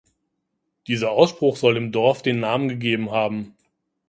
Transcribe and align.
Dieser 0.87 1.11
Ausspruch 1.11 1.57
soll 1.57 1.75
dem 1.75 1.91
Dorf 1.91 2.23
den 2.23 2.39
Namen 2.39 2.69
gegeben 2.69 3.11
haben. 3.11 3.55